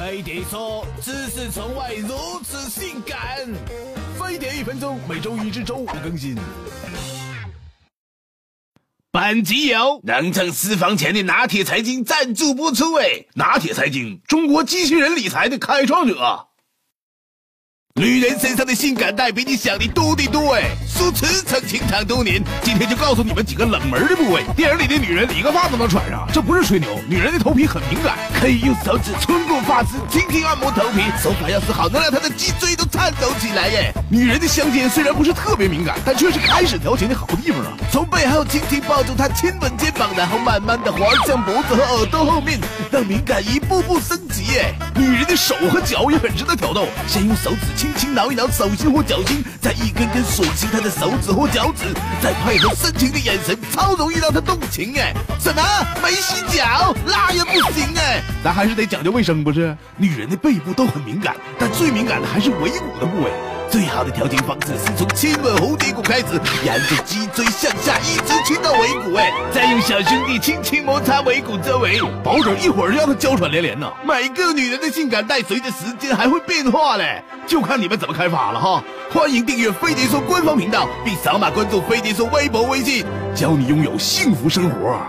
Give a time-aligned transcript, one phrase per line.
[0.00, 3.46] 飞碟说：“知识从未如此性感。”
[4.18, 6.34] 飞碟一分钟，每周一至周五更新。
[9.10, 12.94] 本集由能挣私房钱的拿铁财经赞助播出。
[12.94, 16.48] 哎，拿铁财经，中国机器人理财的开创者。
[17.96, 20.62] 女人身上的性感带比你想的多得多哎！
[20.90, 24.42] 属驰曾情场多年，今天就告诉你们几个冷门的部位。
[24.56, 26.88] 电影里的女人理个发都能穿上，这不是吹牛。
[27.08, 33.92] 女人的头皮很敏感，可以用手指穿过发丝，轻轻按摩头皮，手法要是好，能让她的脊椎都颤抖起来耶！
[34.10, 37.72] 女人的香肩虽然不是特别敏感，但却是开始调情的好地方啊！
[37.92, 42.58] 从背后轻轻抱住她，亲吻肩膀，然后慢慢的滑向脖子和耳朵后面，
[42.90, 44.74] 让敏感一步步升级耶！
[44.96, 47.60] 女人的手和脚也很值得挑逗，先用手指。
[47.76, 51.84] 轻轻挠一挠手心或脚心，再一根根锁紧他的手指或脚趾，
[52.22, 55.12] 再配合深情的眼神，超容易让他动情哎！
[55.38, 55.62] 什么？
[56.02, 56.94] 没洗脚？
[57.04, 58.22] 那也不行哎！
[58.42, 59.76] 咱还是得讲究卫生不是？
[59.98, 63.30] 女人的背部都很敏感，但最敏感的还是尾骨的部位。
[63.70, 73.86] 最好的调情方式是从亲吻蝴蝶骨开始，沿着脊椎向下一直亲到尾骨，哎，再用小兄弟轻轻摩擦尾骨周围，保准一会儿就让他娇喘连连呢。
[74.02, 78.82] 每个女人的性感带随着时间还会变化嘞，就看你们怎么开发了哈。
[79.12, 85.04] 欢迎订阅飞碟说官方频道，并扫码关注飞碟说微博微信，教你拥有幸福生活。